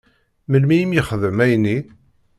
[0.49, 1.77] Melmi i m-yexdem ayenni?